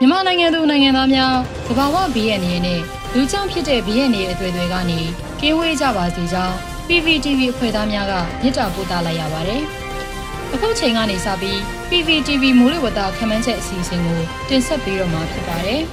[0.00, 1.34] မြန်မာနိုင်ငံသူနိုင်ငံသားများ
[1.66, 2.80] သဘာဝဘေးရဲ့နေနဲ့
[3.14, 5.00] လူကြောင့်ဖြစ်တဲ့ဘေးရဲ့နေအသွေးတွေကနေ
[5.40, 6.54] ကင်းဝေးကြပါစေကြောင်း
[6.88, 8.12] PPTV အဖွဲ့သားများက
[8.42, 9.62] မြစ်တာပို့သလိုက်ရပါတယ်။
[10.54, 15.80] အခုချိန်ကနေစပြီး PPTV မိုးလေဝသခန့်မှန်းချက်အစီအစဉ်ကိုတင်ဆက်ပေးတော့မှာဖြစ်ပါတယ်။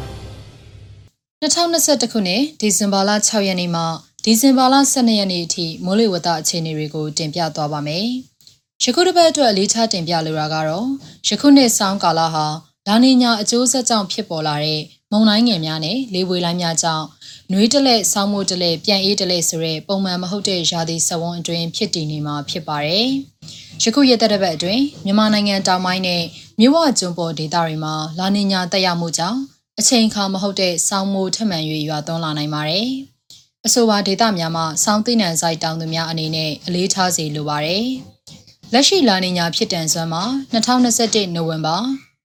[1.44, 3.84] 2021ခုနှစ်ဒီဇင်ဘာလ6ရက်နေ့မှ
[4.26, 8.08] ဒီဇင်ဘာလ12ရက်နေ့အထိမိုးလေဝသအခြေအနေတွေကိုတင်ပြသွားပါမယ်။
[8.84, 10.88] ယခုတစ်ပတ်အတွက်အလေးထားတင်ပြလိုတာကတော့
[11.28, 12.48] ယခုနှစ်ဆောင်းကာလဟာ
[12.88, 14.82] လာနီညာအကျိုးဆက်ကြောင့်ဖြစ်ပေါ်လာတဲ့
[15.12, 17.06] မုန်တိုင်းငယ်များနဲ့လေပွေလိုင်းများကြောင့်
[17.52, 23.08] နှွေးတလက်ဆောင်းမိုးတလက်ပြန်အေးတလက်ဆိုတဲ့ပုံမှန်မဟုတ်တဲ့ရာသီစဝန်းအတွင်းဖြစ်တည်နေမှာဖြစ်ပါတယ်။
[23.84, 26.24] ယခုရက်သက်ပတ်အတွင်းမြန်မာနိုင်ငံတောင်ပိုင်းနဲ့
[26.60, 29.40] မြဝကျွန်းပေါ်ဒေသတွေမှာလာနီညာတက်ရောက်မှုကြောင့်
[29.80, 32.88] အချိန်အခါမဟုတ်တဲ့ဆောင်းမိုးထမှန်၍ရွာသွန်းလာနိုင်ပါတယ်။
[33.66, 37.86] အဆိုပါဒေသများမှာစောင်းသိနံဆိုင်တောင်သူများအနေနဲ့အလေးထားစေလိုပါတယ်။
[38.74, 41.78] လက်ရှိလာနီညာဖြစ်တန်စွမ်းမှာ2021နိုဝင်ဘာ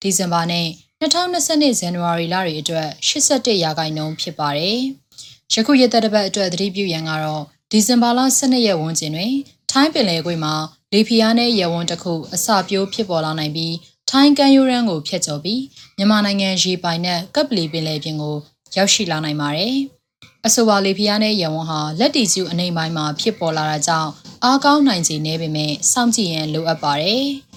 [0.03, 0.67] ဒီဇင်ဘာနဲ့
[1.01, 4.79] 2022ဇန်နဝါရီလတွေအတွက်81ရာခိုင်နှုန်းဖြစ်ပါတယ်။
[5.53, 9.33] ယခုရက်သက်တစ်ပတ်အတွက်သတိပြုရန်ကတော့ဒီဇင်ဘာလ12ရက်ဝန်းကျင်တွင်
[9.71, 10.55] ထိုင်းပင်လယ်ကွေ့မှာ
[10.93, 13.75] လေဖီယာနဲ့ရဲဝန်းတစ်ခုအစာပြိုးဖြစ်ပေါ်လာနိုင်ပြီး
[14.11, 15.63] ထိုင်းကန်ယူရန်ကိုဖျက်ကျော်ပြီး
[15.97, 18.37] မြန်မာနိုင်ငံရေပိုင်နဲ့ကပ်ပလီပင်လယ်ပြင်ကို
[18.77, 19.75] ရောက်ရှိလာနိုင်ပါတယ်။
[20.47, 24.11] အဆိုပါလေဖီယာနဲ့ရဲဝန်းဟာလက်တီကျူအနေပိုင်းမှာဖြစ်ပေါ်လာတာကြောင့်
[24.45, 27.27] အားကောင်းနိုင်ခြေနည်းပေမဲ့စောင့်ကြည့်ရန်လိုအပ်ပါတယ်။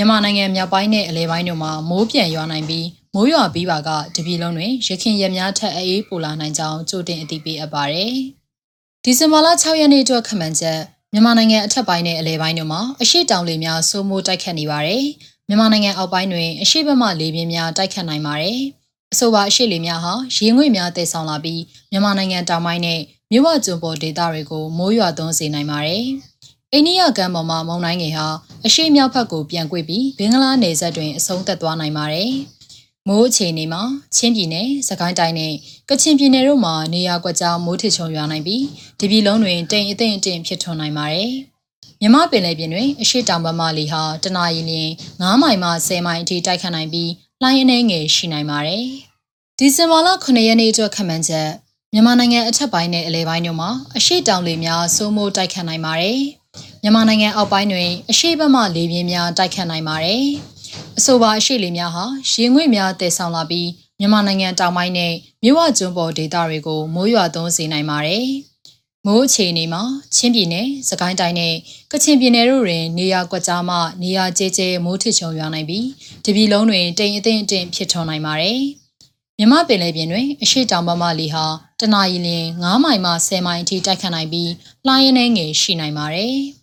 [0.00, 8.14] မြန်မာနိုင်ငံမြောက်ပိုင်းနဲ့အလဲပိုင်းတို့မှာမိုးပြန်ရွာနိုင်ပြီးမိုးရွာပြီးပါကတပြည်လုံးတွင်ရခင်ရက်များထက်အေးပိုလာနိုင်ကြောင်းကြိုတင်အသိပေးအပ်ပါတယ်။
[9.04, 10.80] ဒီဇင်ဘာလ6ရက်နေ့အတွက်ခန့်မှန်းချက်
[11.12, 15.04] မြန်မာနိုင်ငံအထက်ပိုင်းနဲ့အလဲပိုင်းတို့မှာအရှိတောင်လေများစိုးမိုးတိုက်ခတ်နေပါတယ်။
[15.48, 18.58] မြန်မာနိုင်ငံအောက်ပိုင်းတွင်အရှိဘက်မှလေပြင်းများတိုက်ခတ်နိုင်ပါတယ်။
[19.12, 23.00] အဆိုပါအရှိလေများဟာရေငွေ့များတည်ဆောင်လာပြီးမြန်မာနိုင်ငံတောင်ပိုင်းနဲ့
[23.32, 26.04] မြဝကျွန်းပေါ်ဒေသတွေကိုမိုးရွာသွန်းစေနိုင်ပါတယ်။
[26.74, 28.26] အိန္ဒိယကမ်းပေါ်မှာမုန်တိုင်းငယ်ဟာ
[28.66, 32.32] အရှိမြောက်ဘက်ကိုပြန်ကွေ့ပြီးဘင်္ဂလားနယ်စပ်တွင်အဆုံးသက်သွားနိုင်ပါတယ်။
[33.08, 33.82] မိုးအခြေအနေမှာ
[34.16, 35.54] ချင်းပြည်နယ်၊စကိုင်းတိုင်းနဲ့
[35.88, 38.62] ကချင်ပြည်နယ်တို့မှာနေရာကွက်ကြားမိုးထစ်ချုံရွာနိုင်ပြီး
[38.98, 41.30] ဒီပြည်လုံးတွင်တိမ်အထင်အထင်ဖြစ်ထွန်းနိုင်ပါတယ်။
[42.00, 44.90] မြမပင်လယ်ပြင်တွင်အရှိတောင်ဘက်မှလေဟာတနအီလရင်
[45.20, 47.10] 9မိုင်မှ10မိုင်အထိတိုက်ခတ်နိုင်ပြီး
[47.42, 48.84] လှိုင်းအနှဲငယ်ရှိနိုင်ပါတယ်။
[49.58, 51.48] ဒီဇင်ဘာလ9ရက်နေ့အတွက်ခန့်မှန်းချက်
[51.92, 56.20] မြန်မာနိုင်ငံအထက်ပိုင်းနဲ့အလဲပိုင်းတို့မှာအရှိတောင်လေများစိုးမိုးတိုက်ခတ်နိုင်ပါတယ်။
[56.82, 60.24] မြန်မာနိုင်ငံအောက်ပိုင်းတွင်အရှိဘက်မှလေပြင်းများတိုက်ခတ်နိုင်ပါတယ်။
[60.98, 63.68] အဆိုပါအရှိလေများဟာရေငွေ့များတည်ဆောင်လာပြီး
[63.98, 65.12] မြန်မာနိုင်ငံတောင်ပိုင်းနဲ့
[65.42, 68.26] မြဝကျွန်းပေါ်ဒေသတွေကိုမိုးရွာသွန်းစေနိုင်ပါတယ်။
[69.06, 69.82] မိုးအခြေအနေမှာ
[70.14, 71.54] ချင်းပြည်နယ်၊စကိုင်းတိုင်းနဲ့
[71.92, 75.86] ကချင်ပြည်နယ်တို့တွင်နေရာကွက်ကြားမှနေရာကျဲကျဲမိုးထစ်ချုံရွာနိုင်ပြီး
[76.24, 78.60] တပြည်လုံးတွင်တိမ်အထင်အထင်ဖြစ်ထွန်းနိုင်ပါတယ်။
[79.38, 81.44] မြမပင်လယ်ပြင်တွင်အရှိတောင်ဘက်မှလေဟာ
[81.80, 82.28] တနအီလ
[82.60, 84.50] 9မိုင်မှ10မိုင်အထိတိုက်ခတ်နိုင်ပြီး
[84.86, 86.38] လှိုင်းရင်းနှဲငယ်ရှိနိုင်ပါတယ်။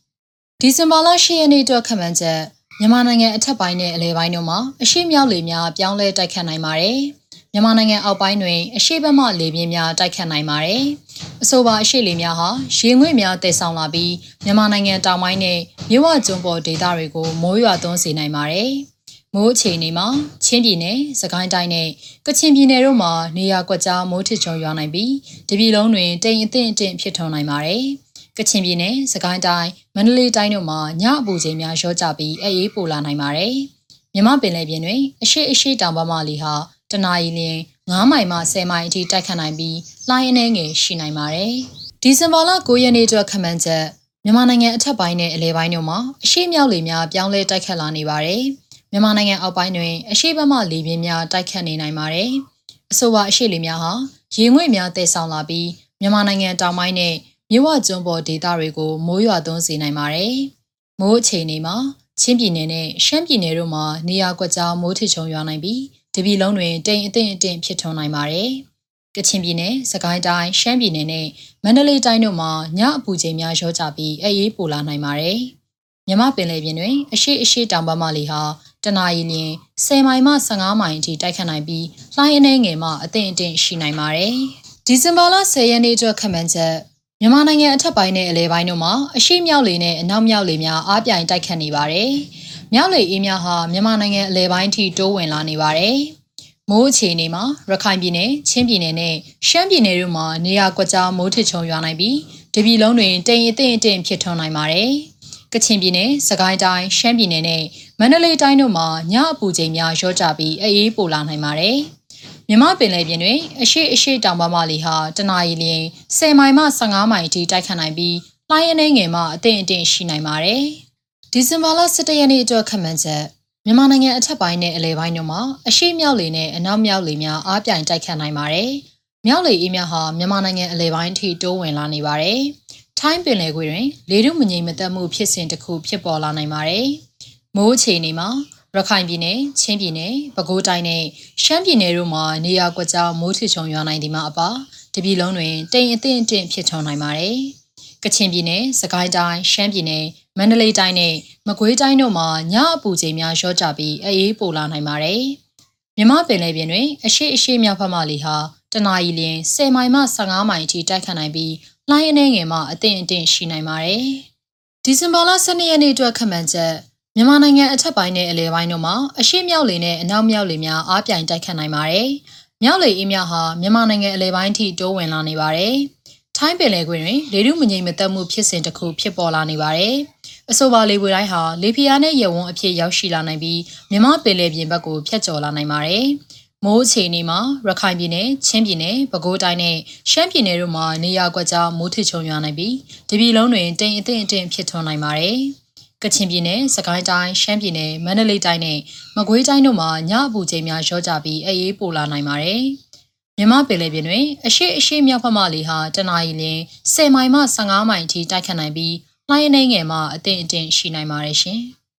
[0.62, 2.42] ဒီဇင်ဘာလ10ရက်နေ့အတွက်ခန့်မှန်းချက်
[2.80, 7.00] မြန်မာနိုင်ငံအထက်ပိုင်းနဲ့အလဲပိုင်းတို့မှာအရှိမြောက်လေများပြောင်းလဲတိုက်ခတ်နိုင်ပါတယ်။
[7.54, 10.84] မြန်မာနိုင်ငံအောက်ပိုင်းတွင်အရှိဘက်မှလေပြင်းများတိုက်ခတ်နိုင်ပါတယ်။
[11.44, 18.72] အဆိုပါအရှိလေများဟာရေငွေ့များတည်ဆောင်လာပြီးမြန်မာနိုင်ငံတောင်ပိုင်းနဲ့မြဝကျွန်းပေါ်ဒေသတွေကိုမိုးရွာသွန်းစေနိုင်ပါတယ်။
[19.34, 20.08] မိုးအခြေအနေမှာ
[20.46, 21.88] ချင်းပြည်နယ်၊စကိုင်းတိုင်းနဲ့
[22.26, 25.12] ကချင်ပြည်နယ်တို့မှာနေရာကွက်ကြားမိုးထစ်ချုံရွာနိုင်ပြီး
[25.50, 27.86] တပြည်လုံးတွင်တိမ်အထင်အထင်ဖြစ်ထွန်းနိုင်ပါတယ်။
[28.38, 33.56] ကချင်ပြည်နယ်၊စကိုင်းတိုင်း၊မန္တလေးတိုင်းတို့မှာညအပူချိန်များရောကျပြီးအေးအေးပိုလာနိုင်ပါတယ်။
[34.14, 36.54] မြမပင်လယ်ပြင်တွင်အရှိအရှိတောင်ဘက်မှလေဟာ
[36.92, 37.60] တနအီလရင်
[37.90, 39.78] 9မိုင်မှ10မိုင်အထိတိုက်ခတ်နိုင်ပြီး
[40.10, 41.54] လှိုင်းအနှဲငယ်ရှိနိုင်ပါတယ်။
[42.02, 43.86] ဒီဇင်ဘာလ9ရက်နေ့အတွက်ခန့်မှန်းချက်
[44.24, 48.42] မြန်မာနိုင်ငံအထက်ပိုင်းနဲ့အလဲပိုင်းတို့မှာအရှိမြောက်လေများပြောင်းလဲတိုက်ခတ်လာနေပါတယ်။
[48.92, 52.30] မြန်မာနိုင်ငံအောက်ပိုင်းတွင်အရှိဘက်မှလေပြင်းများတိုက်ခတ်နေနိုင်ပါတယ်။
[52.92, 53.94] အဆိုပါအရှိလေများဟာ
[54.36, 55.70] ရေငွေ့များတည်ဆောင်လာပြီး
[56.02, 57.14] မြန်မာနိုင်ငံတောင်ပိုင်းနဲ့
[57.52, 60.36] မြဝကျွန်းပေါ်ဒေသတွေကိုမိုးရွာသွန်းစေနိုင်ပါတယ်။
[61.00, 61.76] မိုးအခြေအနေမှာ
[62.20, 65.82] ချင်းပြည်နယ်နဲ့ရှမ်းပြည်နယ်တို့မှာနေရာကွက်ကြားမိုးထစ်ချုံရွာနိုင်ပြီး
[66.16, 68.50] တပြည်လုံးတွင်တိမ်အထင်အထင်ဖြစ်ထွန်းနိုင်ပါတယ်။
[69.16, 71.28] ကချင်ပြည်နယ်၊စကိုင်းတိုင်း၊ရှမ်းပြည်နယ်နဲ့
[71.64, 75.40] မန္တလေးတိုင်းတို့မှာညအပူချိန်များရောကြပြီးအေးပိုလာနိုင်ပါတယ်။
[76.08, 78.42] မြမပင်လယ်ပြင်တွင်အရှိအရှိတောင်ပမလီဟာ
[78.84, 79.54] တနအီလရင်
[79.86, 81.86] 10မိုင်မှ15မိုင်အထိတိုက်ခတ်နိုင်ပြီး
[82.16, 84.36] လှိုင်းအနှဲငယ်မှအထင်အထင်ရှိနိုင်ပါတယ်။
[84.86, 92.12] ဒီဇင်ဘာလ10ရက်နေ့အတွက်ခန့်မှန်းချက် မြန်မာနိုင်ငံအထက်ပိုင်းနဲ့အလဲပိုင်းတို့မှာအရှိမြောက်လေနဲ့အနောက်မြောက်လေများအားပြိုင်တိုက်ခတ်နေပါတယ်။
[92.74, 95.96] မြောက်လေအေးများဟာမြန်မာနိုင်ငံအလဲပိုင်းထိတိုးဝင်လာနေပါတယ်။
[96.70, 99.16] မိုးအခြေအနေမှာရခိုင်ပြည်နယ်၊ချင်းပြည်နယ်နဲ့
[99.48, 102.18] ရှမ်းပြည်နယ်တို့မှာနေရာကွက်ကြားမိုးထစ်ချုံရွာနိုင်ပြီး
[102.54, 104.90] တပြည်လုံးတွင်တိမ်အထင်အထင်ဖြစ်ထွန်းနိုင်ပါတယ်။
[105.54, 107.64] ကချင်ပြည်နယ်၊စကိုင်းတိုင်း၊ရှမ်းပြည်နယ်နဲ့
[108.00, 111.78] မန္တလေးတိုင်းတို့မှာညအပူချိန်များရော့ကျပြီးအေးပိုလာနိုင်ပါတယ်။
[112.50, 115.86] မြမပင်လယ်ပြင်တွင်အရှိအရှိတောင်ပမလီဟာတနအီလရင်
[116.18, 118.18] 10မိုင်မှ15မိုင်အထိတိုက်ခတ်နိုင်ပြီး
[118.50, 120.64] လှိုင်းအနှဲငယ်မှအထင်အထင်ရှိနိုင်ပါတယ်။
[121.32, 123.24] ဒီဇင်ဘာလ17ရက်နေ့အတွက်ခန့်မှန်းချက်
[123.66, 128.72] မြန်မာနိုင်ငံအထက်ပိုင်းနဲ့အလယ်ပိုင်းတို့မှာအရှိမြောက်လေနဲ့အနောက်မြောက်လေများအားပြိုင်တိုက်ခတ်နိုင်ပါတယ်။
[129.26, 132.40] မြောက်လေအေးများဟာမြန်မာနိုင်ငံအလယ်ပိုင်းအထိတိုးဝင်လာနေပါတယ်။
[133.00, 136.88] ထိုင်းပင်လယ်ကွေ့တွင်လေထုမငြိမ်မသက်မှုဖြစ်စဉ်တစ်ခုဖြစ်ပေါ်လာနိုင်ပါတယ်။
[137.56, 138.30] မိုးအခြေအနေမှာ
[138.78, 141.04] ရခိုင်ပြည်နယ်၊ချင်းပြည်နယ်၊ပဲခူးတိုင်းနဲ့
[141.44, 144.50] ရှမ်းပြည်နယ်တို့မှာနေရာကွက်ကြားမိုးထချုံရွာနိုင်ဒီမှာအပါ
[144.94, 147.38] တပြည်လုံးတွင်တိမ်အထင်အထင်ဖြစ်ထွန်းနိုင်ပါတယ်။
[148.04, 150.04] ကချင်ပြည်နယ်၊စကိုင်းတိုင်း၊ရှမ်းပြည်နယ်၊
[150.38, 151.16] မန္တလေးတိုင်းနဲ့
[151.48, 155.22] မကွေးတိုင်းတို့မှာညအပူချိန်များလျော့ကျပြီးအေးပိုလာနိုင်ပါတယ်။
[155.98, 158.36] မြမပင်လယ်ပြင်တွင်အရှိအရှိမြောက်ဘက်မှလေဟာ
[158.74, 161.54] တနအီလရင်10မိုင်မှ15မိုင်အထိတိုက်ခတ်နိုင်ပြီး
[161.90, 164.06] လှိုင်းအနေငယ်မှအသင့်အင့်ရှိနိုင်ပါတယ်။
[164.84, 166.76] ဒီဇင်ဘာလ12ရက်နေ့အတွက်ခန့်မှန်းချက်
[167.18, 172.10] မြန်မာနိုင်ငံအထက်ပိုင်းနဲ့အလယ်ပိုင်းတို့မှာအရှိမြောက်လေနဲ့အနောက်မြောက်လေများအားပြိုင်တိုက်ခတ်နိုင်ပါတယ်။
[172.64, 175.76] မြောက်လေအေးများဟာမြန်မာနိုင်ငံအလယ်ပိုင်းထိတိုးဝင်လာနေပါတယ်။
[176.38, 179.96] ထိုင်းပင်လယ်ကွေ့တွင်လေထုမငြိမ်မသက်မှုဖြစ်စဉ်တစ်ခုဖြစ်ပေါ်လာနေပါတယ်။
[180.52, 183.60] အဆိုပါလေပွေတိုင်းဟာလေဖီယာနဲ့ရေဝန်းအဖြစ်ရောက်ရှိလာနိုင်ပြီး
[183.92, 186.06] မြမပင်လယ်ပြင်ဘက်ကိုဖျက်ကျော်လာနိုင်ပါတယ်။
[186.66, 189.76] မိုးအခြေအနေမှာရခိုင်ပြည်နယ်၊ချင်းပြည်နယ်၊ပဲခူးတိုင်းနဲ့
[190.12, 192.76] ရှမ်းပြည်နယ်တို့မှာနေရာကွက်ကြားမိုးထချုံရွာနိုင်ပြီး
[193.10, 195.40] တပြည်လုံးတွင်တိမ်အထင်အထင်ဖြစ်ထွန်းနိုင်ပါတယ်။
[196.06, 198.80] ကချင်ပြည်နယ်၊စကိုင်းတိုင်း၊ရှမ်းပြည်နယ်၊မန္တလေးတိုင်းနဲ့
[199.16, 202.62] မကွေးတိုင်းတို့မှာညအပူချိန်များလျော့ကျပြီးအေးပိုလာနိုင်ပါတယ်။
[203.38, 206.62] မြမပင်လယ်ပြင်တွင်အရှိအရှိမြောက်ဖက်မှလေဟာတနအီလရင်
[206.94, 208.96] 10မိုင်မှ15မိုင်အထိတိုက်ခတ်နိုင်ပြီး
[209.30, 211.60] လှိုင်းအနေငယ်မှအသင့်အတင့်ရှိနိုင်ပါတယ်ရှင်။